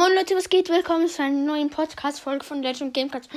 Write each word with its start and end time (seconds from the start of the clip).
Moin 0.00 0.14
Leute, 0.14 0.34
was 0.34 0.48
geht? 0.48 0.70
Willkommen 0.70 1.08
zu 1.08 1.22
einer 1.22 1.36
neuen 1.36 1.68
Podcast-Folge 1.68 2.42
von 2.42 2.62
Legend 2.62 2.94
Gamecast. 2.94 3.28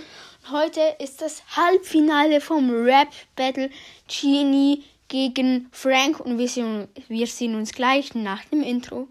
Heute 0.49 0.95
ist 0.97 1.21
das 1.21 1.43
Halbfinale 1.57 2.39
vom 2.39 2.69
Rap 2.69 3.09
Battle 3.35 3.69
Genie 4.07 4.85
gegen 5.09 5.67
Frank 5.73 6.21
und 6.21 6.37
wir 6.37 6.47
sehen, 6.47 6.87
wir 7.09 7.27
sehen 7.27 7.55
uns 7.55 7.73
gleich 7.73 8.15
nach 8.15 8.45
dem 8.45 8.63
Intro. 8.63 9.09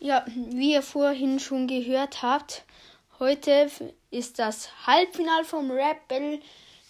Ja, 0.00 0.26
wie 0.34 0.72
ihr 0.72 0.82
vorhin 0.82 1.38
schon 1.38 1.68
gehört 1.68 2.22
habt, 2.22 2.64
heute 3.20 3.70
ist 4.10 4.40
das 4.40 4.68
Halbfinale 4.84 5.44
vom 5.44 5.70
Rap 5.70 6.08
Battle 6.08 6.40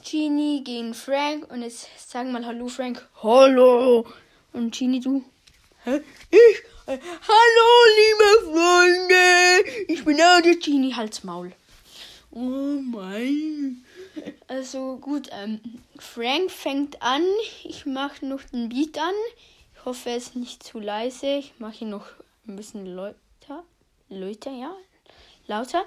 Genie 0.04 0.62
gegen 0.64 0.94
Frank. 0.94 1.50
Und 1.50 1.62
jetzt 1.62 1.88
sagen 2.10 2.32
mal 2.32 2.44
Hallo 2.46 2.68
Frank. 2.68 3.06
Hallo. 3.22 4.06
Und 4.52 4.76
Genie, 4.76 5.00
du? 5.00 5.24
Hä? 5.84 6.00
Ich? 6.30 6.62
Äh, 6.86 6.98
hallo, 6.98 7.68
liebe 8.00 8.52
Freunde. 8.52 9.70
Ich 9.88 10.04
bin 10.04 10.20
auch 10.20 10.40
der 10.40 10.56
Genie. 10.56 10.94
Halt's 10.94 11.22
Maul. 11.24 11.52
Oh 12.30 12.40
mein. 12.40 13.84
Also 14.46 14.96
gut, 14.96 15.28
ähm, 15.32 15.60
Frank 15.98 16.50
fängt 16.50 17.02
an. 17.02 17.22
Ich 17.64 17.86
mache 17.86 18.24
noch 18.26 18.42
den 18.42 18.68
Beat 18.68 18.98
an. 18.98 19.14
Ich 19.74 19.84
hoffe, 19.84 20.10
es 20.10 20.28
ist 20.28 20.36
nicht 20.36 20.62
zu 20.62 20.80
leise. 20.80 21.38
Ich 21.38 21.54
mache 21.58 21.84
ihn 21.84 21.90
noch 21.90 22.06
ein 22.46 22.56
bisschen 22.56 22.86
lauter. 22.86 23.64
Lauter, 24.08 24.50
ja. 24.52 24.74
Lauter. 25.46 25.84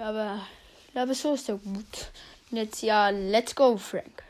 Aber 0.00 0.40
ich 0.86 0.92
glaube, 0.92 1.14
so 1.14 1.34
ist 1.34 1.48
er 1.48 1.56
gut. 1.56 2.10
Und 2.52 2.58
jetzt 2.58 2.82
ja, 2.82 3.08
let's 3.08 3.54
go, 3.54 3.78
Frank. 3.78 4.22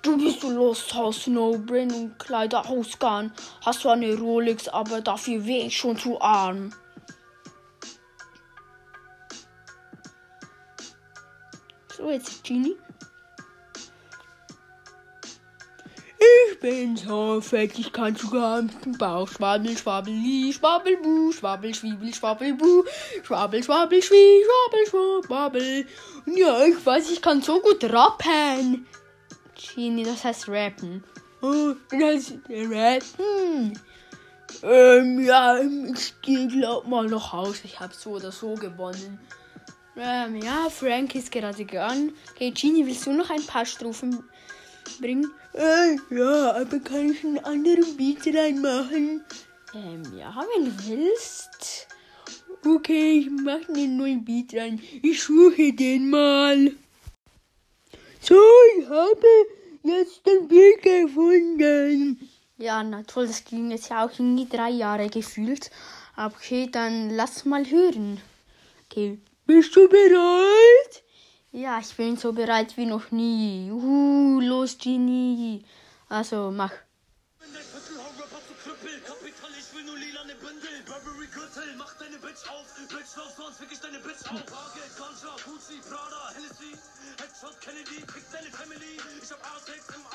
Du 0.00 0.16
bist 0.16 0.42
du 0.42 0.50
los, 0.50 0.94
hast 0.94 1.26
No 1.26 1.58
Brain 1.58 1.92
und 1.92 2.18
Kleider 2.18 2.66
ausgehen. 2.70 3.32
Hast 3.66 3.84
du 3.84 3.90
eine 3.90 4.14
Rolex, 4.14 4.66
aber 4.68 5.02
dafür 5.02 5.44
weh 5.44 5.66
ich 5.66 5.76
schon 5.76 5.98
zu 5.98 6.18
arm. 6.22 6.72
So, 11.96 12.10
jetzt 12.10 12.44
Genie. 12.44 12.76
Ich 16.18 16.60
bin 16.60 16.96
so 16.96 17.40
fett, 17.40 17.78
ich 17.78 17.90
kann 17.90 18.14
sogar 18.16 18.58
im 18.58 18.98
Bauch 18.98 19.28
schwabbel, 19.28 19.76
schwabbeli, 19.78 20.52
schwabbelbu, 20.52 21.32
schwabbel, 21.32 21.74
schwiebel, 21.74 22.12
schwabbelbu, 22.12 22.84
schwabbel, 23.22 23.62
schwabbel, 23.62 24.02
schwie, 24.02 24.42
schwabbel, 24.44 25.24
schwabbel. 25.24 25.86
Und 26.26 26.36
ja, 26.36 26.64
ich 26.66 26.84
weiß, 26.84 27.10
ich 27.12 27.22
kann 27.22 27.40
so 27.40 27.60
gut 27.60 27.82
rappen. 27.84 28.86
Genie, 29.54 30.04
das 30.04 30.24
heißt 30.24 30.48
rappen. 30.48 31.02
Oh, 31.40 31.74
das 31.90 32.00
heißt 32.00 32.34
rappen. 32.48 33.78
Ähm, 34.62 35.24
ja, 35.24 35.58
ich 35.58 36.20
gehe 36.20 36.48
glaub 36.48 36.86
mal 36.86 37.06
nach 37.06 37.32
Hause. 37.32 37.62
Ich 37.64 37.80
habe 37.80 37.94
so 37.94 38.10
oder 38.10 38.32
so 38.32 38.54
gewonnen. 38.54 39.18
Ähm, 39.98 40.36
ja, 40.42 40.68
Frank 40.68 41.14
ist 41.14 41.32
gerade 41.32 41.64
gegangen. 41.64 42.12
Okay, 42.30 42.50
Genie, 42.50 42.86
willst 42.86 43.06
du 43.06 43.12
noch 43.12 43.30
ein 43.30 43.44
paar 43.46 43.64
Strophen 43.64 44.22
bringen? 45.00 45.30
Äh, 45.54 45.96
ja, 46.14 46.52
aber 46.52 46.78
kann 46.80 47.10
ich 47.10 47.24
einen 47.24 47.38
anderen 47.38 47.96
Beat 47.96 48.26
reinmachen? 48.26 49.24
Ähm, 49.74 50.02
ja, 50.18 50.34
wenn 50.54 50.66
du 50.66 50.72
willst. 50.86 51.88
Okay, 52.64 53.20
ich 53.20 53.30
mache 53.30 53.72
einen 53.72 53.96
neuen 53.96 54.24
Beat 54.24 54.54
rein. 54.54 54.82
Ich 55.02 55.22
suche 55.22 55.72
den 55.72 56.10
mal. 56.10 56.72
So, 58.20 58.40
ich 58.78 58.88
habe 58.88 59.26
jetzt 59.82 60.26
den 60.26 60.46
Beat 60.46 60.82
gefunden. 60.82 62.28
Ja, 62.58 62.82
na 62.82 63.02
toll, 63.02 63.28
das 63.28 63.44
ging 63.44 63.70
jetzt 63.70 63.88
ja 63.88 64.04
auch 64.04 64.10
irgendwie 64.12 64.46
drei 64.46 64.70
Jahre 64.70 65.08
gefühlt. 65.08 65.70
Okay, 66.16 66.68
dann 66.70 67.10
lass 67.10 67.44
mal 67.46 67.64
hören. 67.64 68.20
Okay. 68.90 69.18
Bist 69.46 69.76
du 69.76 69.88
bereit? 69.88 71.04
Ja, 71.52 71.78
ich 71.78 71.94
bin 71.94 72.16
so 72.16 72.32
bereit 72.32 72.76
wie 72.76 72.84
noch 72.84 73.12
nie. 73.12 73.70
Uh, 73.70 74.40
los, 74.40 74.76
Genie. 74.76 75.64
Also, 76.08 76.50
mach. 76.50 76.72
Headshot 87.18 87.60
Kennedy, 87.60 88.02
krieg 88.06 88.24
deine 88.32 88.50
Family. 88.50 88.98
Ich 89.22 89.30
hab 89.30 89.40
A6 89.40 89.94
im 89.94 90.02
A6 90.02 90.02
mit 90.02 90.05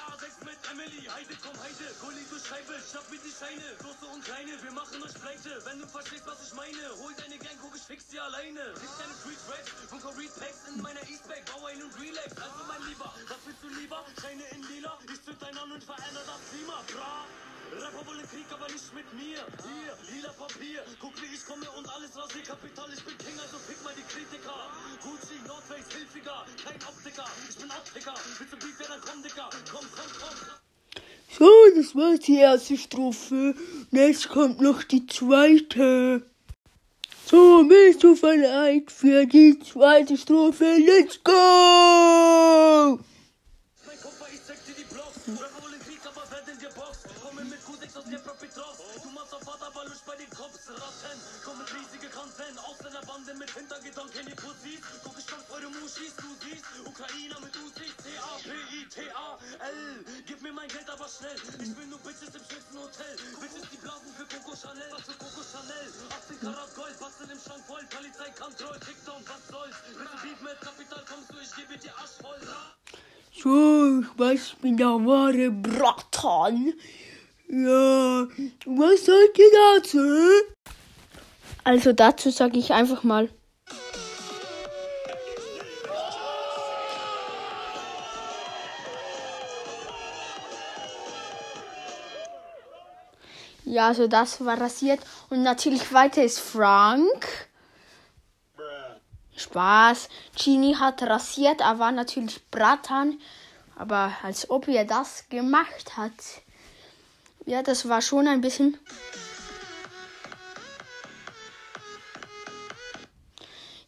Emily. 0.72 1.04
Heide, 1.04 1.36
komm, 1.44 1.58
Heide, 1.60 1.92
Gulli, 2.00 2.24
du 2.32 2.40
Scheibe, 2.40 2.80
schnapp 2.80 3.04
mir 3.12 3.20
die 3.20 3.34
Scheine. 3.36 3.76
Große 3.84 4.06
und 4.08 4.24
kleine, 4.24 4.56
wir 4.64 4.72
machen 4.72 5.04
euch 5.04 5.14
pleite. 5.20 5.60
Wenn 5.66 5.80
du 5.82 5.88
verstehst, 5.88 6.24
was 6.26 6.40
ich 6.48 6.54
meine, 6.54 6.80
hol 6.96 7.12
deine 7.20 7.38
Gang, 7.40 7.58
guck, 7.60 7.76
ich 7.76 7.84
fix 7.84 8.08
die 8.08 8.20
alleine. 8.20 8.72
Krieg 8.80 8.94
deine 8.96 9.12
Street 9.20 9.44
Racks, 9.52 9.72
Bunker 9.92 10.16
Read 10.16 10.32
Packs 10.40 10.72
in 10.72 10.82
meiner 10.82 11.04
Eastback, 11.12 11.44
bau 11.52 11.66
ein 11.66 11.84
und 11.84 11.92
relax. 12.00 12.32
Also 12.40 12.64
mein 12.72 12.84
Lieber, 12.88 13.12
was 13.28 13.42
willst 13.44 13.64
du 13.64 13.68
lieber? 13.68 14.00
Scheine 14.22 14.48
in 14.56 14.64
Lila, 14.64 14.98
ich 15.12 15.22
zünd 15.24 15.42
dein 15.42 15.58
an 15.58 15.72
und 15.76 15.84
veränder 15.84 16.24
das 16.24 16.40
Klima, 16.48 16.80
bra. 16.88 17.28
Rapper 17.72 18.06
wollen 18.06 18.28
Krieg, 18.28 18.48
aber 18.52 18.68
nicht 18.68 18.94
mit 18.94 19.08
mir. 19.14 19.40
Hier, 19.64 19.94
lila 20.12 20.32
Papier. 20.34 20.84
Guck, 21.00 21.16
wie 21.22 21.34
ich 21.34 21.46
komme 21.46 21.70
und 21.72 21.88
alles 21.88 22.12
rasier. 22.18 22.44
Kapital, 22.44 22.92
ich 22.92 23.04
bin 23.04 23.18
King, 23.18 23.40
also 23.40 23.58
fick 23.60 23.82
mal 23.84 23.94
die 23.96 24.04
Kritiker. 24.04 24.68
Gucci, 25.00 25.40
North 25.48 25.64
Face, 25.64 25.88
Hilfiger. 25.88 26.46
Kein 26.64 26.76
Optiker, 26.84 27.28
ich 27.48 27.56
bin 27.56 27.72
Optiker. 27.72 28.14
Willst 28.38 28.54
du 28.54 28.58
Beef, 28.58 28.80
ja, 28.80 28.88
dann 28.88 29.02
komm, 29.02 29.24
Dicker. 29.24 29.50
Komm, 29.72 29.88
komm, 29.96 30.12
komm. 30.20 30.21
So, 31.38 31.50
das 31.76 31.96
war 31.96 32.18
die 32.18 32.36
erste 32.36 32.78
Strophe. 32.78 33.56
Jetzt 33.92 34.28
kommt 34.28 34.60
noch 34.60 34.84
die 34.84 35.08
zweite. 35.08 36.24
So, 37.26 37.64
bist 37.64 38.04
du 38.04 38.20
bereit 38.20 38.92
für 38.92 39.26
die 39.26 39.58
zweite 39.60 40.18
Strophe? 40.18 40.76
Let's 40.76 41.24
go! 41.24 43.00
Mein 43.88 44.00
Kopf, 44.04 44.20
ich 44.28 44.44
zeig 44.44 44.60
dir 44.66 44.76
die 44.76 44.84
Blocks. 44.94 45.24
Rapper 45.40 45.64
wollen 45.64 45.80
Krieg, 45.80 46.04
aber 46.04 46.28
werden 46.36 46.60
geboxt. 46.60 47.08
Komme 47.24 47.48
mit 47.48 47.64
Q6 47.64 47.98
aus 47.98 48.08
der 48.12 48.20
Propitroff. 48.20 48.76
Du 49.02 49.10
machst 49.16 49.34
auf 49.34 49.44
Vater, 49.48 49.68
aber 49.72 49.88
Lusch 49.88 50.04
bei 50.06 50.18
den 50.20 50.30
Cops. 50.36 50.68
Ratten, 50.68 51.20
komm 51.48 51.58
mit 51.64 51.72
riesige 51.72 52.12
Content. 52.12 52.60
Ausländerbande 52.60 53.32
mit 53.40 53.50
Hintergedanken, 53.56 54.28
die 54.28 54.36
Pussys. 54.36 54.84
Guck, 55.00 55.16
ich 55.16 55.28
komm 55.32 55.40
eure 55.56 55.72
Muschis, 55.80 56.12
du 56.20 56.28
siehst. 56.44 56.68
Ukrainer 56.84 57.40
mit 57.40 57.56
UC, 57.56 57.88
C-A-P-I-T-A-L. 59.62 60.06
Gib 60.26 60.42
mir 60.42 60.54
mein 60.54 60.68
Geld, 60.68 60.90
aber 60.90 61.08
schnell. 61.08 61.36
Ich 61.62 61.78
will 61.78 61.86
nur 61.88 62.00
Bitches 62.00 62.34
im 62.34 62.42
schönsten 62.42 62.78
Hotel. 62.78 63.16
Bitches, 63.40 63.70
die 63.72 63.78
blasen 63.78 64.12
für 64.18 64.26
Coco 64.26 64.56
Chanel. 64.56 64.90
Was 64.92 65.02
für 65.02 65.18
Coco 65.18 65.42
Chanel? 65.42 65.88
18 66.10 66.40
Karat 66.42 66.76
Gold, 66.76 67.00
basteln 67.00 67.30
im 67.32 67.40
Schrank 67.40 67.64
voll. 67.68 67.86
Polizei, 67.90 68.30
Kontroll, 68.40 68.80
TikTok, 68.80 69.22
was 69.30 69.48
soll's? 69.50 69.76
Willst 69.98 70.14
du 70.14 70.28
Beef 70.28 70.42
mit 70.42 70.62
Kapital, 70.62 71.04
kommst 71.08 71.30
du, 71.32 71.36
ich 71.42 71.56
gebe 71.56 71.78
dir 71.78 71.94
Arsch 71.98 72.18
voll. 72.22 72.42
So, 73.34 74.02
ich 74.02 74.20
weiß, 74.20 74.48
ich 74.48 74.58
bin 74.58 74.78
der 74.78 74.88
wahre 74.88 75.52
Bratan. 75.52 76.74
Ja, 77.48 78.28
was 78.66 79.06
sagt 79.06 79.38
ihr 79.38 79.52
dazu? 79.76 80.00
Also 81.64 81.94
dazu 81.94 82.30
sage 82.32 82.58
ich 82.58 82.72
einfach 82.72 83.04
mal. 83.04 83.30
Ja, 93.64 93.88
also 93.88 94.08
das 94.08 94.44
war 94.44 94.60
rasiert. 94.60 95.00
Und 95.30 95.44
natürlich 95.44 95.94
weiter 95.94 96.24
ist 96.24 96.40
Frank. 96.40 97.28
Spaß. 99.36 100.10
Genie 100.36 100.76
hat 100.76 101.02
rasiert, 101.04 101.62
er 101.62 101.80
war 101.80 101.92
natürlich 101.92 102.42
Bratan. 102.50 103.20
Aber 103.76 104.14
als 104.24 104.50
ob 104.50 104.68
er 104.68 104.86
das 104.86 105.28
gemacht 105.30 105.98
hat. 105.98 106.12
Ja, 107.46 107.64
das 107.64 107.90
war 107.90 108.02
schon 108.02 108.28
ein 108.28 108.42
bisschen. 108.42 108.78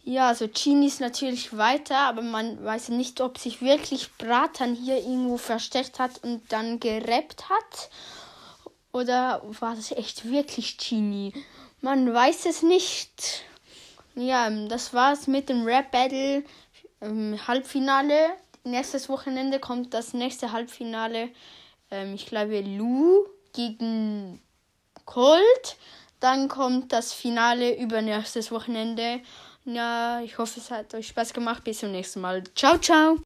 Ja, 0.05 0.27
also 0.27 0.49
Genie 0.49 0.87
ist 0.87 0.99
natürlich 0.99 1.55
weiter, 1.55 1.97
aber 1.99 2.21
man 2.21 2.63
weiß 2.63 2.89
nicht, 2.89 3.21
ob 3.21 3.37
sich 3.37 3.61
wirklich 3.61 4.11
Bratan 4.17 4.75
hier 4.75 4.97
irgendwo 4.97 5.37
versteckt 5.37 5.97
hat 5.97 6.21
und 6.23 6.51
dann 6.51 6.79
gerappt 6.81 7.47
hat. 7.47 7.89
Oder 8.93 9.41
war 9.59 9.75
das 9.75 9.91
echt 9.91 10.29
wirklich 10.29 10.77
Genie? 10.77 11.33
Man 11.81 12.13
weiß 12.13 12.45
es 12.45 12.61
nicht. 12.61 13.43
Ja, 14.15 14.49
das 14.67 14.93
war's 14.93 15.27
mit 15.27 15.49
dem 15.49 15.65
Rap 15.65 15.91
Battle 15.91 16.43
im 17.01 17.47
Halbfinale. 17.47 18.37
nächstes 18.63 19.09
Wochenende 19.09 19.59
kommt 19.59 19.93
das 19.93 20.13
nächste 20.13 20.51
Halbfinale. 20.51 21.29
Ähm, 21.91 22.13
ich 22.13 22.27
glaube 22.27 22.61
Lu 22.61 23.25
gegen 23.51 24.39
Colt. 25.05 25.77
Dann 26.19 26.47
kommt 26.47 26.93
das 26.93 27.11
Finale 27.11 27.77
übernächstes 27.77 28.51
Wochenende. 28.51 29.21
Ja, 29.65 30.21
ich 30.21 30.37
hoffe, 30.37 30.59
es 30.59 30.71
hat 30.71 30.93
euch 30.93 31.07
Spaß 31.07 31.33
gemacht. 31.33 31.63
Bis 31.63 31.79
zum 31.79 31.91
nächsten 31.91 32.21
Mal. 32.21 32.43
Ciao, 32.55 32.77
ciao. 32.77 33.17